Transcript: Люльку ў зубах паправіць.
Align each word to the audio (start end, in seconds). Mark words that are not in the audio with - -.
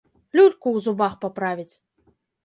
Люльку 0.37 0.65
ў 0.75 0.85
зубах 0.85 1.13
паправіць. 1.25 1.73